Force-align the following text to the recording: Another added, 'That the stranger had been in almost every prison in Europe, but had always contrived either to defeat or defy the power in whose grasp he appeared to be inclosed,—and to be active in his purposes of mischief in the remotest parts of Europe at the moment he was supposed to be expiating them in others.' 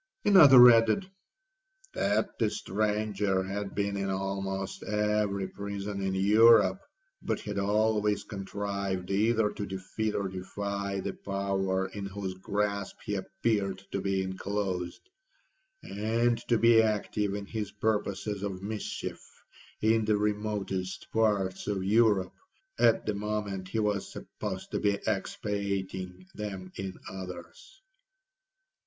Another 0.25 0.71
added, 0.71 1.11
'That 1.93 2.39
the 2.39 2.49
stranger 2.49 3.43
had 3.43 3.75
been 3.75 3.95
in 3.95 4.09
almost 4.09 4.81
every 4.81 5.47
prison 5.47 6.01
in 6.01 6.15
Europe, 6.15 6.81
but 7.21 7.41
had 7.41 7.59
always 7.59 8.23
contrived 8.23 9.11
either 9.11 9.51
to 9.51 9.63
defeat 9.67 10.15
or 10.15 10.27
defy 10.27 11.01
the 11.01 11.13
power 11.13 11.85
in 11.89 12.07
whose 12.07 12.33
grasp 12.33 12.95
he 13.05 13.13
appeared 13.13 13.83
to 13.91 14.01
be 14.01 14.23
inclosed,—and 14.23 16.39
to 16.47 16.57
be 16.57 16.81
active 16.81 17.35
in 17.35 17.45
his 17.45 17.71
purposes 17.71 18.41
of 18.41 18.63
mischief 18.63 19.21
in 19.81 20.03
the 20.05 20.17
remotest 20.17 21.11
parts 21.11 21.67
of 21.67 21.83
Europe 21.83 22.33
at 22.79 23.05
the 23.05 23.13
moment 23.13 23.67
he 23.67 23.77
was 23.77 24.11
supposed 24.11 24.71
to 24.71 24.79
be 24.79 24.97
expiating 25.05 26.25
them 26.33 26.71
in 26.75 26.97
others.' 27.07 27.81